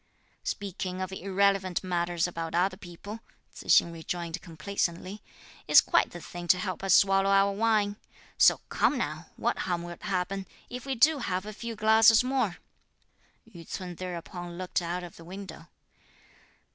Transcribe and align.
"Speaking 0.43 0.99
of 0.99 1.11
irrelevant 1.11 1.83
matters 1.83 2.25
about 2.27 2.55
other 2.55 2.75
people," 2.75 3.19
Tzu 3.53 3.67
hsing 3.67 3.91
rejoined 3.93 4.41
complacently, 4.41 5.21
"is 5.67 5.79
quite 5.79 6.09
the 6.09 6.19
thing 6.19 6.47
to 6.47 6.57
help 6.57 6.83
us 6.83 6.95
swallow 6.95 7.29
our 7.29 7.51
wine; 7.51 7.97
so 8.35 8.61
come 8.69 8.97
now; 8.97 9.27
what 9.35 9.59
harm 9.59 9.83
will 9.83 9.97
happen, 10.01 10.47
if 10.71 10.87
we 10.87 10.95
do 10.95 11.19
have 11.19 11.45
a 11.45 11.53
few 11.53 11.75
glasses 11.75 12.23
more." 12.23 12.57
Yü 13.47 13.63
ts'un 13.69 13.93
thereupon 13.93 14.57
looked 14.57 14.81
out 14.81 15.03
of 15.03 15.17
the 15.17 15.23
window. 15.23 15.67